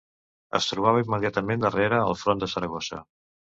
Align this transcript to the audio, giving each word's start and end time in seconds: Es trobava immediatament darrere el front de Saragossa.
Es 0.59 0.69
trobava 0.69 1.03
immediatament 1.03 1.63
darrere 1.67 2.01
el 2.09 2.19
front 2.25 2.43
de 2.47 2.53
Saragossa. 2.57 3.01